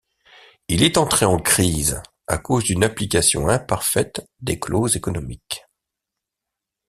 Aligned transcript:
Il 0.67 0.81
est 0.81 0.97
entré 0.97 1.25
en 1.27 1.37
crise 1.37 2.01
à 2.25 2.39
cause 2.39 2.63
d’une 2.63 2.83
application 2.83 3.49
imparfaite 3.49 4.27
des 4.39 4.59
clauses 4.59 4.95
économiques. 4.95 5.61